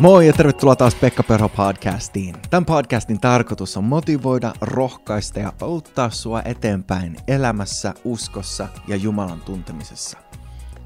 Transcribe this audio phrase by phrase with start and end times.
[0.00, 2.36] Moi ja tervetuloa taas Pekka Perho podcastiin.
[2.50, 10.18] Tämän podcastin tarkoitus on motivoida, rohkaista ja auttaa sua eteenpäin elämässä, uskossa ja Jumalan tuntemisessa.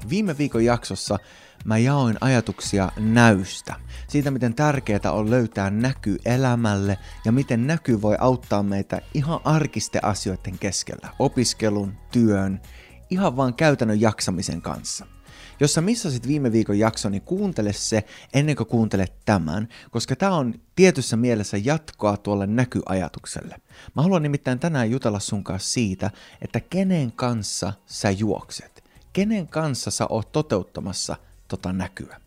[0.09, 1.17] Viime viikon jaksossa
[1.65, 3.75] mä jaoin ajatuksia näystä,
[4.07, 10.05] siitä miten tärkeää on löytää näky elämälle ja miten näky voi auttaa meitä ihan arkisten
[10.05, 12.61] asioiden keskellä, opiskelun, työn,
[13.09, 15.05] ihan vaan käytännön jaksamisen kanssa–
[15.59, 18.03] jos sä missasit viime viikon jakson, niin kuuntele se
[18.33, 23.61] ennen kuin kuuntelet tämän, koska tämä on tietyssä mielessä jatkoa tuolle näkyajatukselle.
[23.95, 26.11] Mä haluan nimittäin tänään jutella sun kanssa siitä,
[26.41, 28.83] että kenen kanssa sä juokset.
[29.13, 31.15] Kenen kanssa sä oot toteuttamassa
[31.47, 32.21] tota näkyä.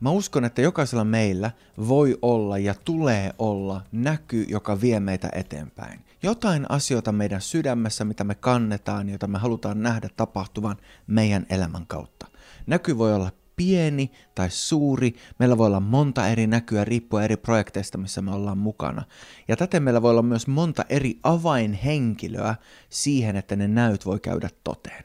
[0.00, 1.50] Mä uskon, että jokaisella meillä
[1.88, 6.05] voi olla ja tulee olla näky, joka vie meitä eteenpäin.
[6.22, 12.26] Jotain asioita meidän sydämessä, mitä me kannetaan, jota me halutaan nähdä tapahtuvan meidän elämän kautta.
[12.66, 17.98] Näky voi olla pieni tai suuri, meillä voi olla monta eri näkyä riippuen eri projekteista,
[17.98, 19.02] missä me ollaan mukana.
[19.48, 22.54] Ja täten meillä voi olla myös monta eri avainhenkilöä
[22.90, 25.04] siihen, että ne näyt voi käydä toteen.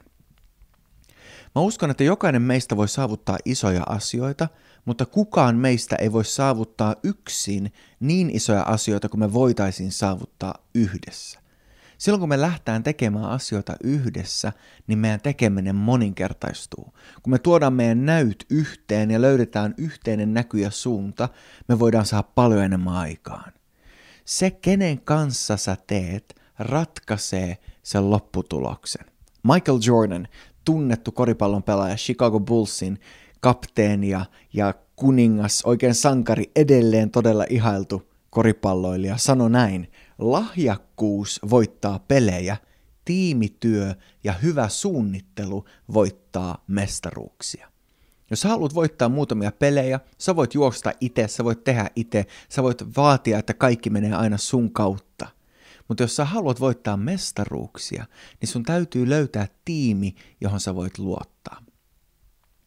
[1.55, 4.47] Mä uskon, että jokainen meistä voi saavuttaa isoja asioita,
[4.85, 11.39] mutta kukaan meistä ei voi saavuttaa yksin niin isoja asioita kuin me voitaisiin saavuttaa yhdessä.
[11.97, 14.53] Silloin kun me lähtään tekemään asioita yhdessä,
[14.87, 16.93] niin meidän tekeminen moninkertaistuu.
[17.23, 21.29] Kun me tuodaan meidän näyt yhteen ja löydetään yhteinen näky ja suunta,
[21.67, 23.53] me voidaan saada paljon enemmän aikaan.
[24.25, 29.05] Se, kenen kanssa sä teet, ratkaisee sen lopputuloksen.
[29.43, 30.27] Michael Jordan,
[30.65, 32.99] tunnettu koripallon pelaaja Chicago Bullsin
[33.39, 42.57] kapteeni ja, ja kuningas, oikein sankari, edelleen todella ihailtu koripalloilija, sano näin, lahjakkuus voittaa pelejä,
[43.05, 47.71] tiimityö ja hyvä suunnittelu voittaa mestaruuksia.
[48.29, 52.97] Jos haluat voittaa muutamia pelejä, sä voit juosta itse, sä voit tehdä itse, sä voit
[52.97, 55.27] vaatia, että kaikki menee aina sun kautta.
[55.91, 58.05] Mutta jos sä haluat voittaa mestaruuksia,
[58.41, 61.63] niin sun täytyy löytää tiimi, johon sä voit luottaa.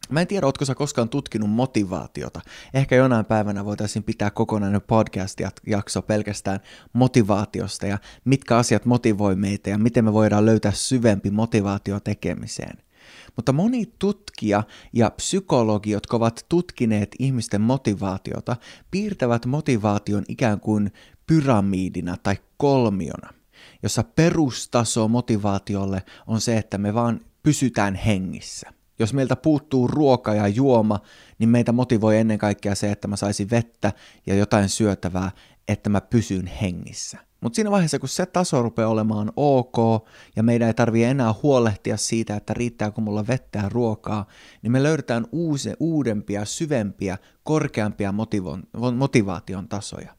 [0.09, 2.41] Mä en tiedä, ootko sä koskaan tutkinut motivaatiota.
[2.73, 6.59] Ehkä jonain päivänä voitaisiin pitää kokonainen podcast-jakso pelkästään
[6.93, 12.77] motivaatiosta ja mitkä asiat motivoi meitä ja miten me voidaan löytää syvempi motivaatio tekemiseen.
[13.35, 14.63] Mutta moni tutkija
[14.93, 18.55] ja psykologi, jotka ovat tutkineet ihmisten motivaatiota,
[18.91, 20.91] piirtävät motivaation ikään kuin
[21.27, 23.29] pyramiidina tai kolmiona,
[23.83, 28.73] jossa perustaso motivaatiolle on se, että me vaan pysytään hengissä.
[28.99, 30.99] Jos meiltä puuttuu ruoka ja juoma,
[31.39, 33.93] niin meitä motivoi ennen kaikkea se, että mä saisin vettä
[34.27, 35.31] ja jotain syötävää,
[35.67, 37.17] että mä pysyn hengissä.
[37.41, 41.97] Mutta siinä vaiheessa, kun se taso rupeaa olemaan ok ja meidän ei tarvi enää huolehtia
[41.97, 44.27] siitä, että riittääkö mulla vettä ja ruokaa,
[44.61, 50.14] niin me löydetään uusi, uudempia, syvempiä, korkeampia motivo- motivaation tasoja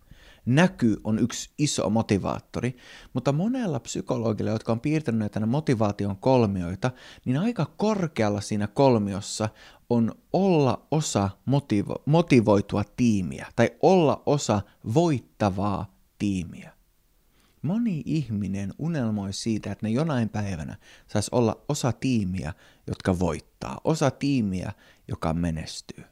[0.46, 2.76] näky on yksi iso motivaattori,
[3.12, 6.90] mutta monella psykologilla, jotka on piirtänyt näitä motivaation kolmioita,
[7.24, 9.48] niin aika korkealla siinä kolmiossa
[9.90, 14.60] on olla osa motivo- motivoitua tiimiä tai olla osa
[14.94, 16.76] voittavaa tiimiä.
[17.62, 22.52] Moni ihminen unelmoi siitä, että ne jonain päivänä saisi olla osa tiimiä,
[22.86, 24.72] jotka voittaa, osa tiimiä,
[25.08, 26.04] joka menestyy.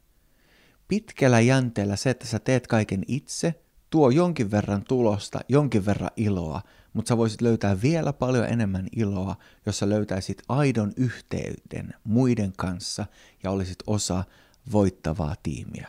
[0.89, 3.64] Pitkällä jänteellä se, että sä teet kaiken itse,
[3.95, 6.61] tuo jonkin verran tulosta, jonkin verran iloa,
[6.93, 13.07] mutta sä voisit löytää vielä paljon enemmän iloa, jos sä löytäisit aidon yhteyden muiden kanssa
[13.43, 14.25] ja olisit osa
[14.73, 15.89] voittavaa tiimiä.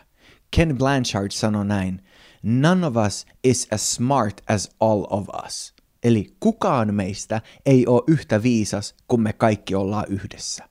[0.51, 2.01] Ken Blanchard sanoi näin,
[2.43, 5.73] None of us is as smart as all of us.
[6.03, 10.69] Eli kukaan meistä ei ole yhtä viisas, kun me kaikki ollaan yhdessä.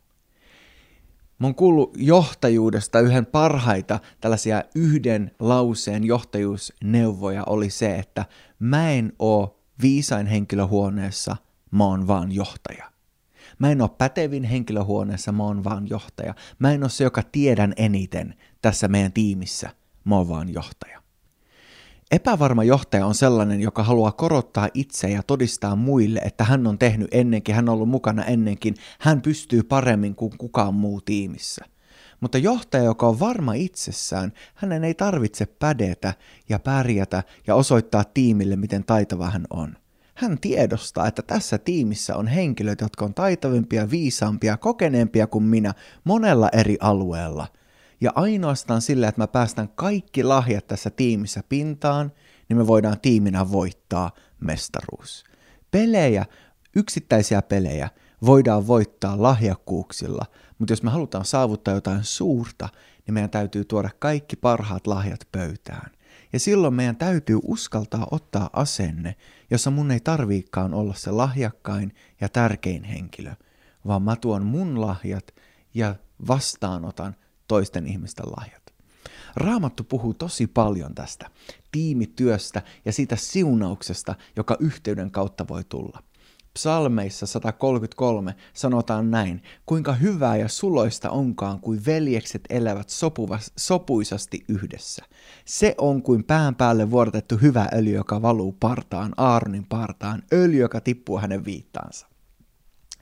[1.39, 8.25] Mä oon kuullut johtajuudesta yhden parhaita tällaisia yhden lauseen johtajuusneuvoja oli se, että
[8.59, 11.37] mä en oo viisain henkilöhuoneessa,
[11.71, 12.91] mä oon vaan johtaja.
[13.59, 16.35] Mä en oo pätevin henkilöhuoneessa, mä oon vaan johtaja.
[16.59, 19.71] Mä en oo se, joka tiedän eniten tässä meidän tiimissä,
[20.05, 21.04] mä oon vaan johtaja.
[22.11, 27.09] Epävarma johtaja on sellainen, joka haluaa korottaa itse ja todistaa muille, että hän on tehnyt
[27.13, 31.65] ennenkin, hän on ollut mukana ennenkin, hän pystyy paremmin kuin kukaan muu tiimissä.
[32.21, 36.15] Mutta johtaja, joka on varma itsessään, hänen ei tarvitse pädetä
[36.49, 39.77] ja pärjätä ja osoittaa tiimille, miten taitava hän on.
[40.15, 45.75] Hän tiedostaa, että tässä tiimissä on henkilöt, jotka on taitavimpia, viisaampia, kokeneempia kuin minä
[46.05, 47.47] monella eri alueella–
[48.05, 52.13] ja ainoastaan sillä, että mä päästän kaikki lahjat tässä tiimissä pintaan,
[52.49, 54.11] niin me voidaan tiiminä voittaa
[54.41, 55.25] mestaruus.
[55.71, 56.27] Pelejä,
[56.77, 57.89] yksittäisiä pelejä,
[58.27, 60.27] voidaan voittaa lahjakkuuksilla,
[60.59, 62.69] Mutta jos me halutaan saavuttaa jotain suurta,
[63.07, 65.91] niin meidän täytyy tuoda kaikki parhaat lahjat pöytään.
[66.33, 69.17] Ja silloin meidän täytyy uskaltaa ottaa asenne,
[69.51, 73.35] jossa mun ei tarviikaan olla se lahjakkain ja tärkein henkilö,
[73.87, 75.35] vaan mä tuon mun lahjat
[75.75, 75.95] ja
[76.29, 77.17] vastaanotan
[77.49, 78.63] toisten ihmisten lahjat.
[79.37, 81.31] Raamattu puhuu tosi paljon tästä
[81.73, 86.03] tiimityöstä ja siitä siunauksesta, joka yhteyden kautta voi tulla.
[86.55, 95.05] Psalmeissa 133 sanotaan näin, kuinka hyvää ja suloista onkaan, kuin veljekset elävät sopuvas, sopuisasti yhdessä.
[95.45, 100.81] Se on kuin pään päälle vuorotettu hyvä öljy, joka valuu partaan, Aaronin partaan, öljy, joka
[100.81, 102.07] tippuu hänen viittaansa.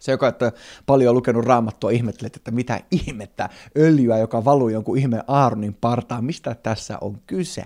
[0.03, 0.53] Se, joka että
[0.87, 6.25] paljon on lukenut raamattua, ihmettelee, että mitä ihmettä öljyä, joka valuu jonkun ihme Aaronin partaan,
[6.25, 7.65] mistä tässä on kyse.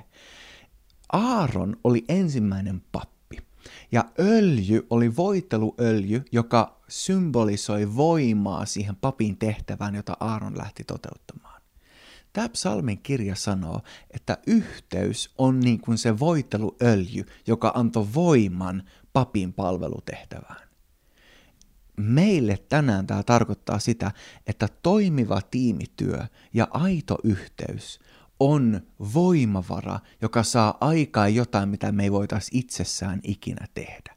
[1.12, 3.38] Aaron oli ensimmäinen pappi.
[3.92, 11.62] Ja öljy oli voiteluöljy, joka symbolisoi voimaa siihen papin tehtävään, jota Aaron lähti toteuttamaan.
[12.32, 13.80] Tämä psalmin kirja sanoo,
[14.10, 18.82] että yhteys on niin kuin se voiteluöljy, joka antoi voiman
[19.12, 20.65] papin palvelutehtävään
[21.96, 24.12] meille tänään tämä tarkoittaa sitä,
[24.46, 26.18] että toimiva tiimityö
[26.54, 28.00] ja aito yhteys
[28.40, 28.80] on
[29.14, 34.16] voimavara, joka saa aikaa jotain, mitä me ei voitaisiin itsessään ikinä tehdä.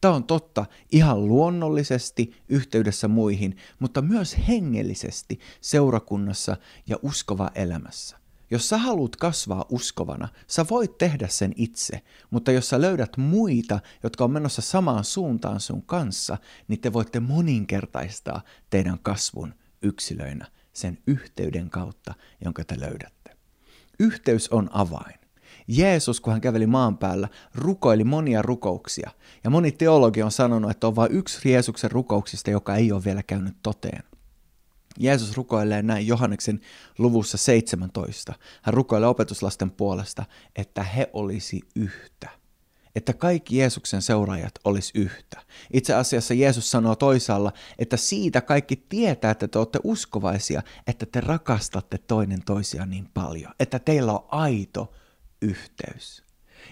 [0.00, 8.25] Tämä on totta ihan luonnollisesti yhteydessä muihin, mutta myös hengellisesti seurakunnassa ja uskova elämässä.
[8.50, 13.80] Jos sä haluat kasvaa uskovana, sä voit tehdä sen itse, mutta jos sä löydät muita,
[14.02, 16.38] jotka on menossa samaan suuntaan sun kanssa,
[16.68, 22.14] niin te voitte moninkertaistaa teidän kasvun yksilöinä sen yhteyden kautta,
[22.44, 23.36] jonka te löydätte.
[23.98, 25.18] Yhteys on avain.
[25.68, 29.10] Jeesus, kun hän käveli maan päällä, rukoili monia rukouksia.
[29.44, 33.22] Ja moni teologi on sanonut, että on vain yksi Jeesuksen rukouksista, joka ei ole vielä
[33.22, 34.02] käynyt toteen.
[34.98, 36.60] Jeesus rukoilee näin Johanneksen
[36.98, 38.34] luvussa 17.
[38.62, 40.24] Hän rukoilee opetuslasten puolesta,
[40.56, 42.30] että he olisi yhtä.
[42.94, 45.42] Että kaikki Jeesuksen seuraajat olisi yhtä.
[45.72, 51.20] Itse asiassa Jeesus sanoo toisaalla, että siitä kaikki tietää, että te olette uskovaisia, että te
[51.20, 54.92] rakastatte toinen toisiaan niin paljon, että teillä on aito
[55.42, 56.26] yhteys.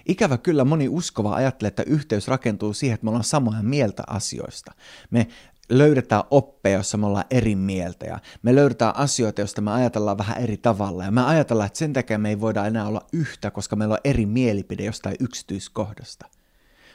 [0.09, 4.75] Ikävä kyllä moni uskova ajattelee, että yhteys rakentuu siihen, että me ollaan samoja mieltä asioista.
[5.11, 5.29] Me
[5.69, 10.43] löydetään oppeja, joissa me ollaan eri mieltä ja me löydetään asioita, joista me ajatellaan vähän
[10.43, 13.77] eri tavalla ja me ajatellaan, että sen takia me ei voida enää olla yhtä, koska
[13.77, 16.27] meillä on eri mielipide jostain yksityiskohdasta.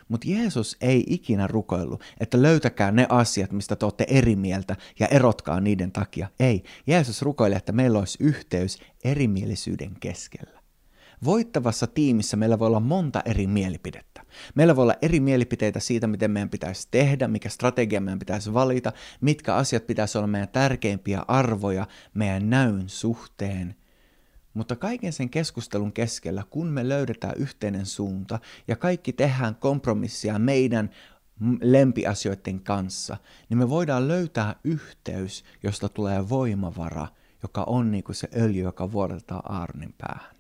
[0.08, 5.08] Mutta Jeesus ei ikinä rukoillut, että löytäkää ne asiat, mistä te olette eri mieltä ja
[5.08, 6.28] erotkaa niiden takia.
[6.40, 10.60] Ei, Jeesus rukoili, että meillä olisi yhteys erimielisyyden keskellä.
[11.26, 14.09] Voittavassa tiimissä meillä voi olla monta eri mielipidettä.
[14.56, 18.94] Meillä voi olla eri mielipiteitä siitä, miten meidän pitäisi tehdä, mikä strategia meidän pitäisi valita,
[19.22, 23.76] mitkä asiat pitäisi olla meidän tärkeimpiä arvoja meidän näyn suhteen.
[24.54, 30.90] Mutta kaiken sen keskustelun keskellä, kun me löydetään yhteinen suunta ja kaikki tehdään kompromissia meidän
[31.62, 33.18] lempiasioiden kanssa,
[33.50, 37.08] niin me voidaan löytää yhteys, josta tulee voimavara,
[37.44, 40.39] joka on niin kuin se öljy, joka vuodetaan Aaronin päähän.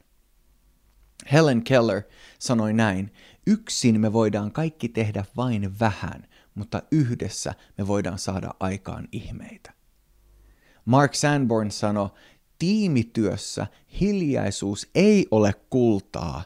[1.31, 2.01] Helen Keller
[2.39, 3.13] sanoi näin,
[3.47, 9.73] yksin me voidaan kaikki tehdä vain vähän, mutta yhdessä me voidaan saada aikaan ihmeitä.
[10.85, 12.09] Mark Sanborn sanoi,
[12.59, 13.67] tiimityössä
[13.99, 16.43] hiljaisuus ei ole kultaa,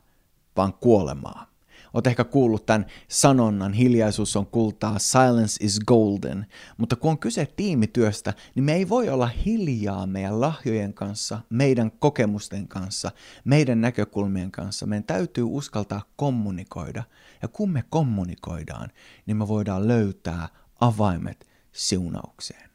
[0.57, 1.52] vaan kuolemaa.
[1.93, 6.45] Olet ehkä kuullut tämän sanonnan, hiljaisuus on kultaa, silence is golden,
[6.77, 11.91] mutta kun on kyse tiimityöstä, niin me ei voi olla hiljaa meidän lahjojen kanssa, meidän
[11.91, 13.11] kokemusten kanssa,
[13.45, 14.85] meidän näkökulmien kanssa.
[14.85, 17.03] Meidän täytyy uskaltaa kommunikoida,
[17.41, 18.89] ja kun me kommunikoidaan,
[19.25, 22.72] niin me voidaan löytää avaimet siunaukseen.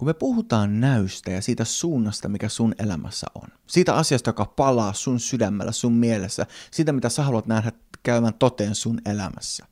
[0.00, 4.92] Kun me puhutaan näystä ja siitä suunnasta, mikä sun elämässä on, siitä asiasta, joka palaa
[4.92, 9.66] sun sydämellä, sun mielessä, siitä, mitä sä haluat nähdä käyvän toteen sun elämässä,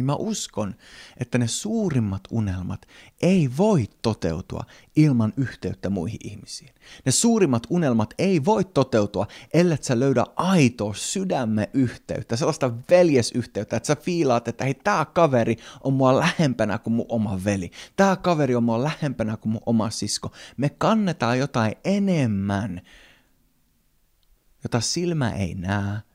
[0.00, 0.74] niin mä uskon,
[1.16, 2.86] että ne suurimmat unelmat
[3.22, 4.64] ei voi toteutua
[4.96, 6.70] ilman yhteyttä muihin ihmisiin.
[7.04, 13.86] Ne suurimmat unelmat ei voi toteutua, ellei sä löydä aitoa sydämme yhteyttä, sellaista veljesyhteyttä, että
[13.86, 17.70] sä fiilaat, että hei, tää kaveri on mua lähempänä kuin mun oma veli.
[17.96, 20.32] Tää kaveri on mua lähempänä kuin mun oma sisko.
[20.56, 22.80] Me kannetaan jotain enemmän,
[24.64, 26.09] jota silmä ei näe,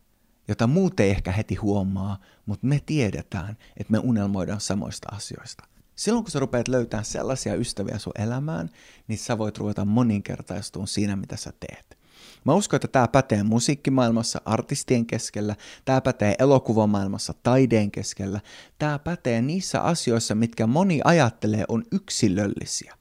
[0.47, 5.63] jota muut ei ehkä heti huomaa, mutta me tiedetään, että me unelmoidaan samoista asioista.
[5.95, 8.69] Silloin kun sä rupeat löytämään sellaisia ystäviä sun elämään,
[9.07, 11.97] niin sä voit ruveta moninkertaistumaan siinä, mitä sä teet.
[12.45, 18.39] Mä uskon, että tämä pätee musiikkimaailmassa artistien keskellä, tämä pätee elokuvamaailmassa taideen keskellä,
[18.79, 22.97] tämä pätee niissä asioissa, mitkä moni ajattelee on yksilöllisiä.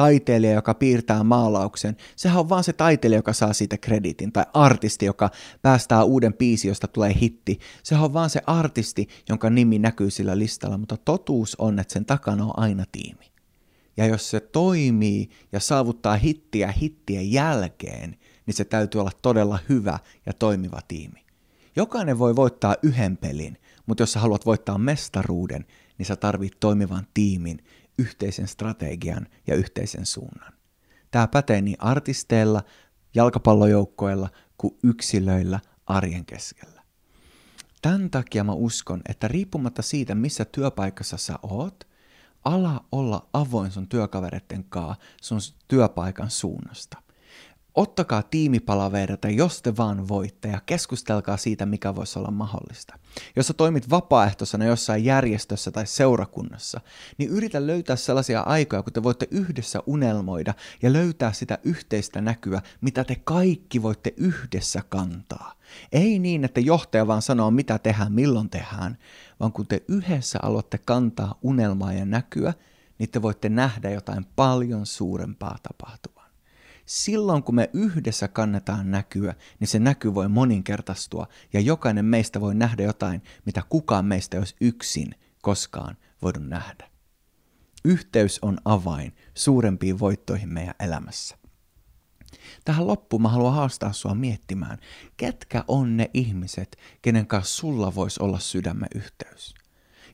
[0.00, 5.06] Taiteilija, joka piirtää maalauksen, sehän on vaan se taiteilija, joka saa siitä kreditin, tai artisti,
[5.06, 5.30] joka
[5.62, 7.58] päästää uuden biisi, josta tulee hitti.
[7.82, 12.04] Sehän on vaan se artisti, jonka nimi näkyy sillä listalla, mutta totuus on, että sen
[12.04, 13.32] takana on aina tiimi.
[13.96, 18.16] Ja jos se toimii ja saavuttaa hittiä hittien jälkeen,
[18.46, 21.24] niin se täytyy olla todella hyvä ja toimiva tiimi.
[21.76, 25.64] Jokainen voi voittaa yhden pelin, mutta jos sä haluat voittaa mestaruuden,
[25.98, 27.58] niin sä tarvit toimivan tiimin,
[28.00, 30.52] yhteisen strategian ja yhteisen suunnan.
[31.10, 32.62] Tämä pätee niin artisteilla,
[33.14, 34.28] jalkapallojoukkoilla
[34.58, 36.82] kuin yksilöillä arjen keskellä.
[37.82, 41.88] Tämän takia mä uskon, että riippumatta siitä, missä työpaikassa sä oot,
[42.44, 45.38] ala olla avoin sun työkavereiden kanssa sun
[45.68, 47.02] työpaikan suunnasta.
[47.74, 52.98] Ottakaa tiimipalavereita, jos te vaan voitte, ja keskustelkaa siitä, mikä voisi olla mahdollista.
[53.36, 56.80] Jos sä toimit vapaaehtoisena jossain järjestössä tai seurakunnassa,
[57.18, 62.62] niin yritä löytää sellaisia aikoja, kun te voitte yhdessä unelmoida ja löytää sitä yhteistä näkyä,
[62.80, 65.52] mitä te kaikki voitte yhdessä kantaa.
[65.92, 68.98] Ei niin, että johtaja vaan sanoo, mitä tehdään, milloin tehdään,
[69.40, 72.54] vaan kun te yhdessä aloitte kantaa unelmaa ja näkyä,
[72.98, 76.19] niin te voitte nähdä jotain paljon suurempaa tapahtumaa
[76.90, 82.54] silloin kun me yhdessä kannetaan näkyä, niin se näky voi moninkertaistua ja jokainen meistä voi
[82.54, 86.90] nähdä jotain, mitä kukaan meistä olisi yksin koskaan voinut nähdä.
[87.84, 91.38] Yhteys on avain suurempiin voittoihin meidän elämässä.
[92.64, 94.78] Tähän loppuun mä haluan haastaa sua miettimään,
[95.16, 99.54] ketkä on ne ihmiset, kenen kanssa sulla voisi olla sydämen yhteys.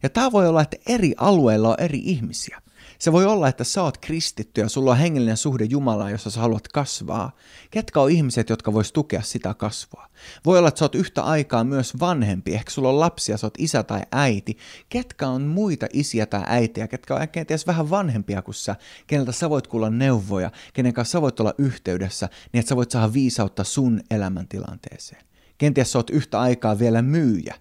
[0.02, 2.62] Ja tämä voi olla, että eri alueilla on eri ihmisiä.
[2.98, 6.40] Se voi olla, että sä oot kristitty ja sulla on hengellinen suhde Jumalaan, jossa sä
[6.40, 7.36] haluat kasvaa.
[7.70, 10.06] Ketkä on ihmiset, jotka vois tukea sitä kasvua?
[10.44, 12.54] Voi olla, että sä oot yhtä aikaa myös vanhempi.
[12.54, 14.56] Ehkä sulla on lapsia, sä oot isä tai äiti.
[14.88, 18.76] Ketkä on muita isiä tai äitiä, ketkä on kenties vähän vanhempia kuin sä,
[19.06, 22.90] keneltä sä voit kuulla neuvoja, kenen kanssa sä voit olla yhteydessä, niin että sä voit
[22.90, 25.22] saada viisautta sun elämäntilanteeseen.
[25.58, 27.54] Kenties sä oot yhtä aikaa vielä myyjä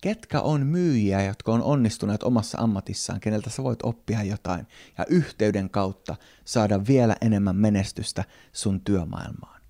[0.00, 4.66] ketkä on myyjiä, jotka on onnistuneet omassa ammatissaan, keneltä sä voit oppia jotain
[4.98, 9.60] ja yhteyden kautta saada vielä enemmän menestystä sun työmaailmaan.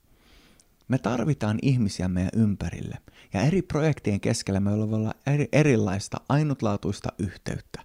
[0.89, 2.99] Me tarvitaan ihmisiä meidän ympärille
[3.33, 7.81] ja eri projektien keskellä me voi olla eri, erilaista ainutlaatuista yhteyttä.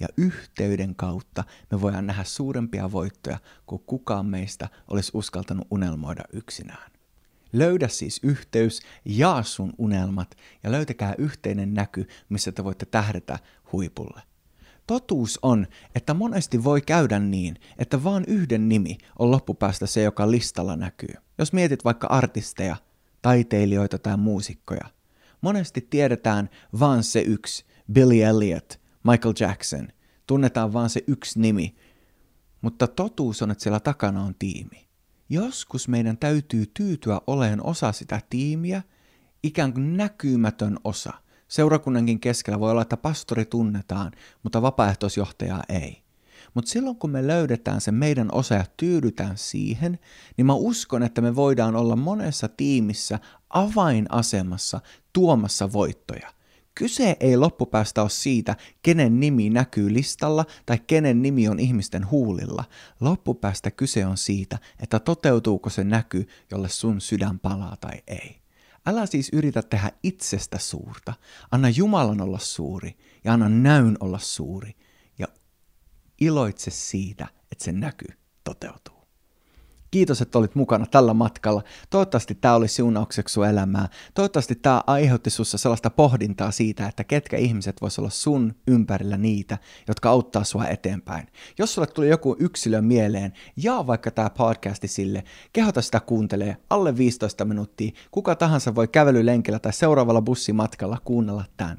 [0.00, 6.95] Ja yhteyden kautta me voidaan nähdä suurempia voittoja kuin kukaan meistä olisi uskaltanut unelmoida yksinään.
[7.52, 13.38] Löydä siis yhteys, jaa sun unelmat ja löytäkää yhteinen näky, missä te voitte tähdätä
[13.72, 14.22] huipulle.
[14.86, 20.30] Totuus on, että monesti voi käydä niin, että vaan yhden nimi on loppupäästä se, joka
[20.30, 21.14] listalla näkyy.
[21.38, 22.76] Jos mietit vaikka artisteja,
[23.22, 24.84] taiteilijoita tai muusikkoja,
[25.40, 26.50] monesti tiedetään
[26.80, 29.88] vaan se yksi, Billy Elliot, Michael Jackson,
[30.26, 31.76] tunnetaan vaan se yksi nimi,
[32.60, 34.85] mutta totuus on, että siellä takana on tiimi.
[35.28, 38.82] Joskus meidän täytyy tyytyä oleen osa sitä tiimiä,
[39.42, 41.12] ikään kuin näkymätön osa.
[41.48, 46.02] Seurakunnankin keskellä voi olla, että pastori tunnetaan, mutta vapaaehtoisjohtajaa ei.
[46.54, 49.98] Mutta silloin kun me löydetään se meidän osa ja tyydytään siihen,
[50.36, 53.18] niin mä uskon, että me voidaan olla monessa tiimissä
[53.50, 54.80] avainasemassa
[55.12, 56.35] tuomassa voittoja.
[56.78, 62.64] Kyse ei loppupäästä ole siitä, kenen nimi näkyy listalla tai kenen nimi on ihmisten huulilla.
[63.00, 68.40] Loppupäästä kyse on siitä, että toteutuuko se näky, jolle sun sydän palaa tai ei.
[68.86, 71.14] Älä siis yritä tehdä itsestä suurta.
[71.50, 74.76] Anna Jumalan olla suuri ja anna näyn olla suuri.
[75.18, 75.26] Ja
[76.20, 78.06] iloitse siitä, että se näky
[78.44, 78.95] toteutuu.
[79.96, 81.62] Kiitos, että olit mukana tällä matkalla.
[81.90, 83.88] Toivottavasti tämä oli siunaukseksi sun elämää.
[84.14, 89.58] Toivottavasti tämä aiheutti sussa sellaista pohdintaa siitä, että ketkä ihmiset vois olla sun ympärillä niitä,
[89.88, 91.26] jotka auttaa sua eteenpäin.
[91.58, 96.96] Jos sulle tuli joku yksilö mieleen, jaa vaikka tämä podcasti sille, kehota sitä kuuntelee alle
[96.96, 97.90] 15 minuuttia.
[98.10, 101.76] Kuka tahansa voi kävelylenkillä tai seuraavalla bussimatkalla kuunnella tämän.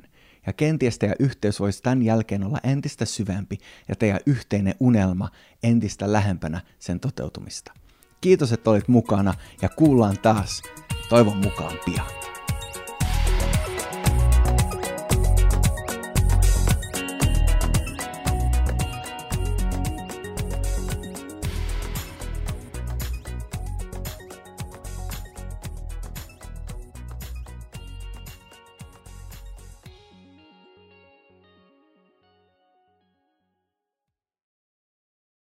[0.47, 3.57] Ja kenties teidän yhteys voisi tämän jälkeen olla entistä syvempi
[3.87, 5.29] ja teidän yhteinen unelma
[5.63, 7.73] entistä lähempänä sen toteutumista.
[8.21, 10.61] Kiitos, että olit mukana ja kuullaan taas
[11.09, 12.26] toivon mukaan pian.